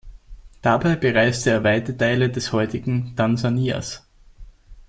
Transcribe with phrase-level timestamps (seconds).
[0.63, 4.03] Dabei bereiste er weite Teile des heutigen Tansanias.